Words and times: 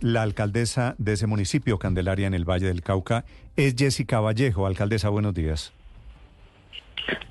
La 0.00 0.22
alcaldesa 0.22 0.94
de 0.98 1.14
ese 1.14 1.26
municipio, 1.26 1.78
Candelaria, 1.78 2.26
en 2.26 2.34
el 2.34 2.44
Valle 2.44 2.66
del 2.66 2.82
Cauca, 2.82 3.24
es 3.56 3.74
Jessica 3.76 4.20
Vallejo. 4.20 4.66
Alcaldesa, 4.66 5.08
buenos 5.08 5.34
días. 5.34 5.72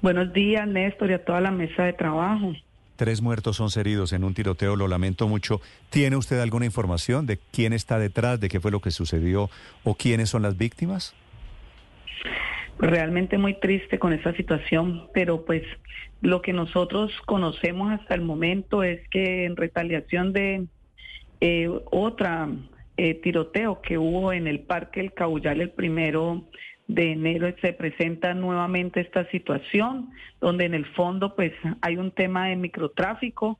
Buenos 0.02 0.34
días, 0.34 0.68
Néstor, 0.68 1.12
y 1.12 1.14
a 1.14 1.24
toda 1.24 1.42
la 1.42 1.52
mesa 1.52 1.84
de 1.84 1.94
trabajo. 1.94 2.54
Tres 2.96 3.22
muertos, 3.22 3.58
son 3.58 3.70
heridos 3.76 4.14
en 4.14 4.24
un 4.24 4.34
tiroteo, 4.34 4.76
lo 4.76 4.88
lamento 4.88 5.28
mucho. 5.28 5.60
¿Tiene 5.90 6.16
usted 6.16 6.40
alguna 6.40 6.66
información 6.66 7.26
de 7.26 7.40
quién 7.52 7.74
está 7.74 8.00
detrás, 8.00 8.40
de 8.40 8.48
qué 8.48 8.60
fue 8.60 8.72
lo 8.72 8.80
que 8.80 8.92
sucedió 8.92 9.50
o 9.84 9.96
quiénes 9.96 10.30
son 10.30 10.42
las 10.44 10.58
víctimas? 10.58 11.14
Realmente 12.80 13.38
muy 13.38 13.60
triste 13.60 14.00
con 14.00 14.14
esa 14.14 14.34
situación, 14.34 15.08
pero 15.14 15.46
pues 15.46 15.64
lo 16.22 16.42
que 16.42 16.54
nosotros 16.54 17.12
conocemos 17.26 17.92
hasta 17.92 18.16
el 18.16 18.22
momento 18.22 18.84
es 18.84 19.08
que 19.10 19.46
en 19.46 19.56
retaliación 19.56 20.34
de 20.34 20.66
eh, 21.42 21.70
otra 21.92 22.50
eh, 22.98 23.16
tiroteo 23.16 23.82
que 23.82 23.98
hubo 23.98 24.32
en 24.34 24.48
el 24.48 24.62
Parque 24.62 25.02
El 25.02 25.14
Caullal 25.14 25.62
el 25.62 25.72
primero 25.72 26.44
de 26.88 27.12
enero 27.12 27.54
se 27.62 27.74
presenta 27.74 28.34
nuevamente 28.34 29.02
esta 29.02 29.28
situación, 29.32 30.12
donde 30.40 30.66
en 30.66 30.74
el 30.76 30.86
fondo 30.86 31.36
pues 31.36 31.52
hay 31.82 31.98
un 31.98 32.12
tema 32.12 32.48
de 32.48 32.56
microtráfico, 32.56 33.60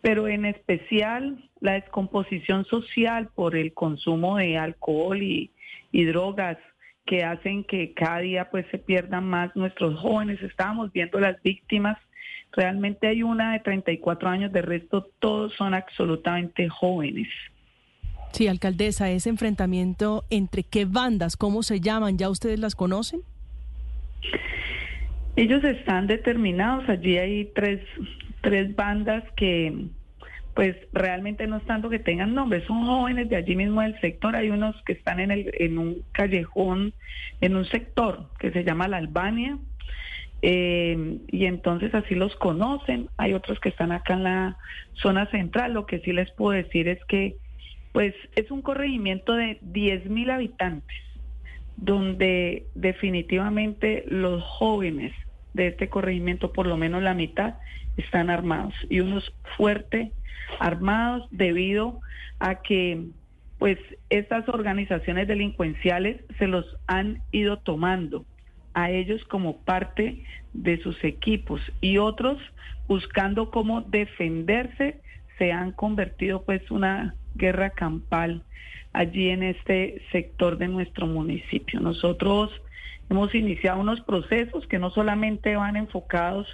pero 0.00 0.28
en 0.28 0.44
especial 0.44 1.48
la 1.60 1.72
descomposición 1.72 2.64
social 2.66 3.30
por 3.34 3.56
el 3.56 3.72
consumo 3.72 4.36
de 4.36 4.58
alcohol 4.58 5.22
y, 5.22 5.50
y 5.90 6.04
drogas 6.04 6.58
que 7.06 7.24
hacen 7.24 7.64
que 7.64 7.94
cada 7.94 8.18
día 8.18 8.50
pues 8.50 8.66
se 8.70 8.78
pierdan 8.78 9.24
más 9.28 9.56
nuestros 9.56 9.98
jóvenes. 9.98 10.42
Estábamos 10.42 10.92
viendo 10.92 11.18
las 11.18 11.42
víctimas, 11.42 11.98
realmente 12.52 13.06
hay 13.06 13.22
una 13.22 13.52
de 13.52 13.60
34 13.60 14.28
años, 14.28 14.52
de 14.52 14.62
resto 14.62 15.10
todos 15.18 15.54
son 15.54 15.74
absolutamente 15.74 16.68
jóvenes. 16.68 17.28
Sí, 18.32 18.46
alcaldesa, 18.46 19.10
ese 19.10 19.30
enfrentamiento 19.30 20.24
entre 20.30 20.62
qué 20.62 20.84
bandas, 20.84 21.36
cómo 21.36 21.62
se 21.62 21.80
llaman, 21.80 22.18
¿ya 22.18 22.28
ustedes 22.28 22.58
las 22.58 22.74
conocen? 22.74 23.20
Ellos 25.36 25.62
están 25.64 26.06
determinados, 26.06 26.88
allí 26.88 27.16
hay 27.16 27.50
tres, 27.54 27.80
tres 28.42 28.74
bandas 28.74 29.24
que 29.36 29.86
pues 30.54 30.74
realmente 30.92 31.46
no 31.46 31.58
es 31.58 31.64
tanto 31.66 31.88
que 31.88 32.00
tengan 32.00 32.34
nombre, 32.34 32.66
son 32.66 32.84
jóvenes 32.84 33.28
de 33.28 33.36
allí 33.36 33.54
mismo 33.54 33.80
del 33.80 33.98
sector, 34.00 34.34
hay 34.34 34.50
unos 34.50 34.74
que 34.82 34.94
están 34.94 35.20
en, 35.20 35.30
el, 35.30 35.52
en 35.56 35.78
un 35.78 36.02
callejón, 36.10 36.92
en 37.40 37.54
un 37.54 37.64
sector 37.66 38.28
que 38.40 38.50
se 38.50 38.64
llama 38.64 38.88
La 38.88 38.96
Albania, 38.96 39.56
eh, 40.42 41.18
y 41.28 41.46
entonces 41.46 41.94
así 41.94 42.14
los 42.14 42.34
conocen, 42.36 43.08
hay 43.16 43.34
otros 43.34 43.58
que 43.60 43.70
están 43.70 43.92
acá 43.92 44.14
en 44.14 44.24
la 44.24 44.56
zona 44.94 45.26
central, 45.30 45.72
lo 45.72 45.86
que 45.86 46.00
sí 46.00 46.12
les 46.12 46.30
puedo 46.32 46.52
decir 46.52 46.88
es 46.88 47.04
que 47.06 47.36
pues 47.92 48.14
es 48.36 48.50
un 48.50 48.62
corregimiento 48.62 49.34
de 49.34 49.60
10.000 49.60 50.30
habitantes, 50.30 50.96
donde 51.76 52.66
definitivamente 52.74 54.04
los 54.06 54.42
jóvenes 54.44 55.12
de 55.54 55.68
este 55.68 55.88
corregimiento, 55.88 56.52
por 56.52 56.66
lo 56.66 56.76
menos 56.76 57.02
la 57.02 57.14
mitad, 57.14 57.54
están 57.96 58.30
armados. 58.30 58.74
Y 58.88 59.00
unos 59.00 59.34
fuerte 59.56 60.12
armados 60.60 61.26
debido 61.30 62.00
a 62.38 62.62
que 62.62 63.06
pues 63.58 63.78
estas 64.10 64.48
organizaciones 64.48 65.26
delincuenciales 65.26 66.20
se 66.38 66.46
los 66.46 66.64
han 66.86 67.22
ido 67.32 67.58
tomando 67.58 68.24
a 68.78 68.90
ellos 68.92 69.24
como 69.24 69.56
parte 69.56 70.22
de 70.52 70.80
sus 70.80 71.02
equipos 71.02 71.60
y 71.80 71.98
otros 71.98 72.38
buscando 72.86 73.50
cómo 73.50 73.80
defenderse 73.80 75.00
se 75.36 75.52
han 75.52 75.72
convertido 75.72 76.42
pues 76.42 76.70
una 76.70 77.16
guerra 77.34 77.70
campal 77.70 78.42
allí 78.92 79.30
en 79.30 79.42
este 79.42 80.00
sector 80.12 80.58
de 80.58 80.68
nuestro 80.68 81.08
municipio. 81.08 81.80
Nosotros 81.80 82.52
hemos 83.10 83.34
iniciado 83.34 83.80
unos 83.80 84.00
procesos 84.02 84.66
que 84.68 84.78
no 84.78 84.90
solamente 84.90 85.56
van 85.56 85.76
enfocados 85.76 86.46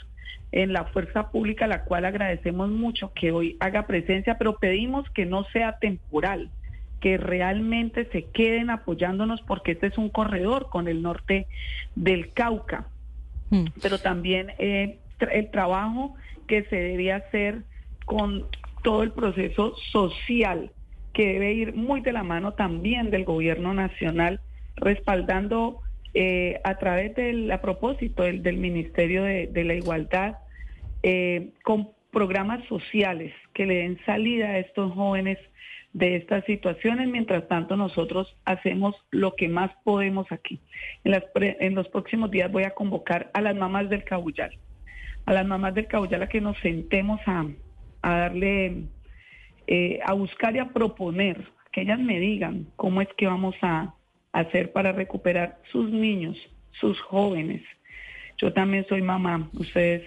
en 0.50 0.72
la 0.72 0.84
fuerza 0.84 1.30
pública, 1.30 1.66
la 1.66 1.84
cual 1.84 2.06
agradecemos 2.06 2.70
mucho 2.70 3.12
que 3.12 3.32
hoy 3.32 3.56
haga 3.60 3.86
presencia, 3.86 4.38
pero 4.38 4.56
pedimos 4.56 5.08
que 5.10 5.26
no 5.26 5.44
sea 5.52 5.78
temporal, 5.78 6.50
que 7.04 7.18
realmente 7.18 8.08
se 8.12 8.24
queden 8.30 8.70
apoyándonos 8.70 9.42
porque 9.42 9.72
este 9.72 9.88
es 9.88 9.98
un 9.98 10.08
corredor 10.08 10.70
con 10.70 10.88
el 10.88 11.02
norte 11.02 11.46
del 11.94 12.32
Cauca, 12.32 12.86
mm. 13.50 13.66
pero 13.82 13.98
también 13.98 14.52
eh, 14.58 15.00
el 15.30 15.50
trabajo 15.50 16.14
que 16.46 16.64
se 16.64 16.76
debía 16.76 17.16
hacer 17.16 17.64
con 18.06 18.46
todo 18.82 19.02
el 19.02 19.10
proceso 19.10 19.76
social 19.92 20.70
que 21.12 21.34
debe 21.34 21.52
ir 21.52 21.74
muy 21.74 22.00
de 22.00 22.12
la 22.12 22.22
mano 22.22 22.54
también 22.54 23.10
del 23.10 23.26
gobierno 23.26 23.74
nacional, 23.74 24.40
respaldando 24.76 25.82
eh, 26.14 26.58
a 26.64 26.78
través 26.78 27.14
del, 27.16 27.52
a 27.52 27.60
propósito 27.60 28.22
del, 28.22 28.56
Ministerio 28.56 29.24
de, 29.24 29.64
la 29.64 29.74
Igualdad, 29.74 30.38
eh, 31.02 31.50
con 31.64 31.90
programas 32.10 32.66
sociales 32.66 33.34
que 33.52 33.66
le 33.66 33.74
den 33.74 33.98
salida 34.06 34.46
a 34.46 34.58
estos 34.58 34.90
jóvenes 34.94 35.36
de 35.94 36.16
estas 36.16 36.44
situaciones. 36.44 37.08
Mientras 37.08 37.48
tanto, 37.48 37.76
nosotros 37.76 38.36
hacemos 38.44 38.94
lo 39.10 39.34
que 39.34 39.48
más 39.48 39.70
podemos 39.84 40.30
aquí. 40.30 40.60
En, 41.04 41.14
en 41.60 41.74
los 41.74 41.88
próximos 41.88 42.30
días 42.30 42.52
voy 42.52 42.64
a 42.64 42.74
convocar 42.74 43.30
a 43.32 43.40
las 43.40 43.56
mamás 43.56 43.88
del 43.88 44.04
Cabullal, 44.04 44.58
a 45.24 45.32
las 45.32 45.46
mamás 45.46 45.74
del 45.74 45.86
Cabullal 45.86 46.22
a 46.22 46.28
que 46.28 46.40
nos 46.40 46.58
sentemos 46.58 47.20
a, 47.26 47.46
a 48.02 48.18
darle, 48.18 48.82
eh, 49.66 50.00
a 50.04 50.12
buscar 50.12 50.54
y 50.56 50.58
a 50.58 50.68
proponer, 50.68 51.46
que 51.72 51.82
ellas 51.82 52.00
me 52.00 52.18
digan 52.18 52.66
cómo 52.76 53.00
es 53.00 53.08
que 53.16 53.26
vamos 53.26 53.54
a 53.62 53.94
hacer 54.32 54.72
para 54.72 54.92
recuperar 54.92 55.58
sus 55.70 55.90
niños, 55.90 56.36
sus 56.72 57.00
jóvenes. 57.00 57.62
Yo 58.36 58.52
también 58.52 58.84
soy 58.88 59.00
mamá, 59.00 59.48
ustedes 59.54 60.02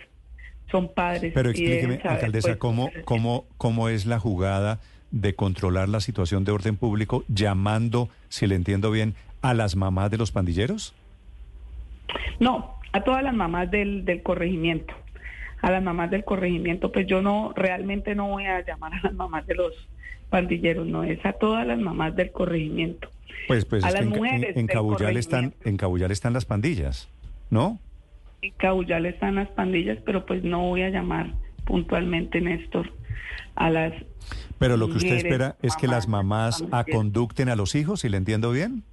son 0.70 0.94
padres. 0.94 1.32
Pero 1.34 1.50
explíqueme, 1.50 2.02
alcaldesa, 2.04 2.50
pues, 2.50 2.58
¿cómo, 2.58 2.92
cómo, 3.06 3.46
¿cómo 3.58 3.88
es 3.88 4.06
la 4.06 4.20
jugada 4.20 4.82
de 5.12 5.36
controlar 5.36 5.90
la 5.90 6.00
situación 6.00 6.44
de 6.44 6.52
orden 6.52 6.78
público 6.78 7.24
llamando, 7.28 8.10
si 8.30 8.48
le 8.48 8.56
entiendo 8.56 8.92
bien, 8.92 9.16
a 9.42 9.54
las 9.54 9.76
mamás 9.76 10.12
de 10.12 10.18
los 10.18 10.32
pandilleros? 10.32 10.94
No, 12.40 12.76
a 12.94 13.02
todas 13.02 13.24
las 13.24 13.34
mamás 13.34 13.70
del, 13.72 14.06
del 14.06 14.24
corregimiento 14.24 14.94
a 15.62 15.72
las 15.72 15.84
mamás 15.84 16.12
del 16.12 16.24
corregimiento, 16.24 16.92
pues 16.92 17.08
yo 17.08 17.22
no, 17.22 17.54
realmente 17.56 18.16
no 18.16 18.28
voy 18.30 18.46
a 18.46 18.64
llamar 18.66 18.94
a 18.94 19.02
las 19.04 19.14
mamás 19.14 19.46
de 19.48 19.56
los 19.56 19.74
pandilleros, 20.30 20.86
no, 20.86 21.04
es 21.04 21.26
a 21.26 21.34
todas 21.34 21.66
las 21.66 21.80
mamás 21.80 22.16
del 22.16 22.32
corregimiento. 22.32 23.10
Pues, 23.48 23.66
pues 23.66 23.84
a 23.84 23.92
las 23.92 24.02
en, 24.02 24.10
mujeres. 24.10 24.56
En, 24.58 24.68
Cabuyal 24.68 25.18
están, 25.18 25.54
en 25.64 25.78
Cabuyal 25.78 26.12
están 26.12 26.34
las 26.34 26.46
pandillas, 26.46 27.10
¿no? 27.50 27.80
En 28.42 28.52
Cabuyal 28.52 29.06
están 29.06 29.36
las 29.36 29.48
pandillas, 29.50 29.98
pero 30.06 30.26
pues 30.26 30.44
no 30.44 30.62
voy 30.62 30.84
a 30.84 30.90
llamar 30.90 31.34
puntualmente, 31.66 32.40
Néstor, 32.40 32.92
a 33.56 33.70
las. 33.70 33.94
Pero 34.60 34.78
lo 34.78 34.88
que 34.88 34.98
usted 34.98 35.16
espera 35.16 35.56
es 35.62 35.76
que 35.76 35.88
las 35.88 36.08
mamás 36.08 36.64
aconducten 36.72 37.50
a 37.50 37.56
los 37.56 37.76
hijos, 37.76 38.02
si 38.02 38.10
le 38.10 38.18
entiendo 38.18 38.52
bien. 38.52 38.84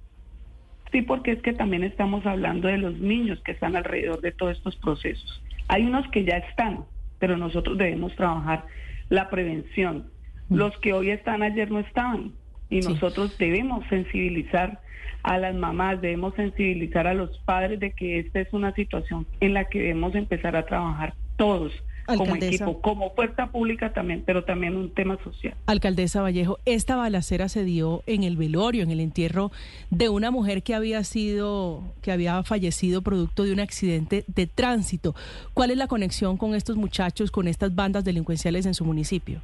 Sí, 0.91 1.01
porque 1.01 1.31
es 1.31 1.41
que 1.41 1.53
también 1.53 1.83
estamos 1.83 2.25
hablando 2.25 2.67
de 2.67 2.77
los 2.77 2.97
niños 2.99 3.39
que 3.41 3.51
están 3.51 3.75
alrededor 3.75 4.21
de 4.21 4.31
todos 4.31 4.57
estos 4.57 4.75
procesos. 4.77 5.41
Hay 5.67 5.85
unos 5.85 6.07
que 6.11 6.23
ya 6.23 6.37
están, 6.37 6.85
pero 7.19 7.37
nosotros 7.37 7.77
debemos 7.77 8.15
trabajar 8.15 8.65
la 9.09 9.29
prevención. 9.29 10.05
Mm. 10.49 10.55
Los 10.55 10.77
que 10.79 10.93
hoy 10.93 11.09
están 11.09 11.41
ayer 11.41 11.71
no 11.71 11.79
estaban 11.79 12.33
y 12.69 12.79
nosotros 12.81 13.37
debemos 13.37 13.85
sensibilizar 13.89 14.79
a 15.23 15.39
las 15.39 15.55
mamás, 15.55 16.01
debemos 16.01 16.35
sensibilizar 16.35 17.07
a 17.07 17.13
los 17.15 17.37
padres 17.39 17.79
de 17.79 17.91
que 17.91 18.19
esta 18.19 18.39
es 18.39 18.53
una 18.53 18.73
situación 18.73 19.25
en 19.39 19.55
la 19.55 19.65
que 19.65 19.79
debemos 19.79 20.13
empezar 20.13 20.55
a 20.55 20.65
trabajar 20.65 21.15
todos 21.35 21.71
como 22.05 22.35
equipo, 22.35 22.81
como 22.81 23.13
puerta 23.15 23.47
pública 23.47 23.91
también, 23.91 24.23
pero 24.25 24.43
también 24.43 24.75
un 24.75 24.91
tema 24.91 25.17
social. 25.23 25.55
Alcaldesa 25.65 26.21
Vallejo, 26.21 26.59
esta 26.65 26.95
balacera 26.95 27.49
se 27.49 27.63
dio 27.63 28.03
en 28.05 28.23
el 28.23 28.37
velorio, 28.37 28.83
en 28.83 28.91
el 28.91 28.99
entierro 28.99 29.51
de 29.89 30.09
una 30.09 30.29
mujer 30.29 30.61
que 30.61 30.75
había 30.75 31.03
sido, 31.03 31.81
que 32.01 32.11
había 32.11 32.43
fallecido 32.43 33.01
producto 33.01 33.43
de 33.43 33.53
un 33.53 33.59
accidente 33.59 34.23
de 34.27 34.45
tránsito. 34.45 35.15
¿Cuál 35.53 35.71
es 35.71 35.77
la 35.77 35.87
conexión 35.87 36.37
con 36.37 36.53
estos 36.53 36.75
muchachos, 36.75 37.31
con 37.31 37.47
estas 37.47 37.73
bandas 37.73 38.05
delincuenciales 38.05 38.65
en 38.65 38.75
su 38.75 38.85
municipio? 38.85 39.41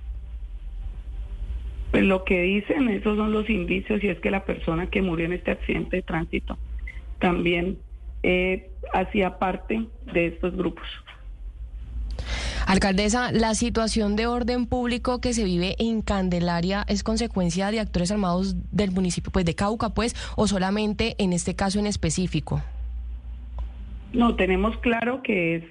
Pues 1.90 2.04
lo 2.04 2.24
que 2.24 2.42
dicen, 2.44 2.88
esos 2.90 3.18
son 3.18 3.34
los 3.34 3.50
indicios, 3.50 4.04
y 4.04 4.08
es 4.08 4.20
que 4.20 4.32
la 4.32 4.46
persona 4.46 4.88
que 4.90 5.02
murió 5.02 5.26
en 5.26 5.34
este 5.34 5.52
accidente 5.52 5.98
de 5.98 6.02
tránsito 6.04 6.58
también 7.20 7.78
eh, 8.24 8.70
hacía 8.94 9.40
parte 9.40 9.88
de 10.14 10.28
estos 10.28 10.56
grupos. 10.56 10.88
Alcaldesa, 12.68 13.32
¿la 13.32 13.54
situación 13.54 14.16
de 14.16 14.28
orden 14.28 14.66
público 14.66 15.20
que 15.20 15.34
se 15.34 15.44
vive 15.44 15.76
en 15.80 16.02
Candelaria 16.02 16.84
es 16.88 17.04
consecuencia 17.04 17.72
de 17.72 17.80
actores 17.80 18.12
armados 18.12 18.56
del 18.72 18.92
municipio 18.92 19.32
pues 19.32 19.46
de 19.46 19.56
Cauca, 19.56 19.94
pues, 19.94 20.16
o 20.36 20.48
solamente 20.48 21.16
en 21.18 21.34
este 21.34 21.56
caso 21.56 21.80
en 21.80 21.88
específico? 21.88 22.62
No, 24.14 24.36
tenemos 24.36 24.78
claro 24.78 25.22
que 25.24 25.56
es 25.56 25.64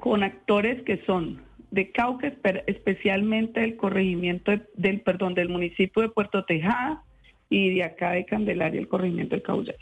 con 0.00 0.22
actores 0.22 0.82
que 0.82 1.02
son 1.06 1.42
de 1.70 1.90
Cauca, 1.90 2.32
especialmente 2.66 3.60
del 3.60 3.76
corregimiento 3.76 4.52
del, 4.74 5.00
perdón, 5.00 5.34
del 5.34 5.48
municipio 5.48 6.02
de 6.02 6.08
Puerto 6.08 6.44
Tejada 6.44 7.02
y 7.50 7.74
de 7.74 7.84
acá 7.84 8.12
de 8.12 8.24
Candelaria, 8.24 8.80
el 8.80 8.88
corregimiento 8.88 9.34
de 9.34 9.42
Cauyay. 9.42 9.76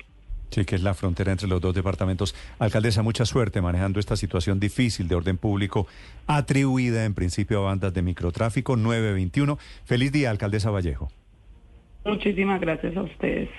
Sí, 0.54 0.64
que 0.64 0.76
es 0.76 0.84
la 0.84 0.94
frontera 0.94 1.32
entre 1.32 1.48
los 1.48 1.60
dos 1.60 1.74
departamentos. 1.74 2.32
Alcaldesa, 2.60 3.02
mucha 3.02 3.24
suerte 3.24 3.60
manejando 3.60 3.98
esta 3.98 4.14
situación 4.14 4.60
difícil 4.60 5.08
de 5.08 5.16
orden 5.16 5.36
público 5.36 5.88
atribuida 6.28 7.04
en 7.04 7.12
principio 7.12 7.58
a 7.58 7.62
bandas 7.62 7.92
de 7.92 8.02
microtráfico 8.02 8.76
921. 8.76 9.58
Feliz 9.84 10.12
día, 10.12 10.30
alcaldesa 10.30 10.70
Vallejo. 10.70 11.08
Muchísimas 12.04 12.60
gracias 12.60 12.96
a 12.96 13.02
ustedes. 13.02 13.50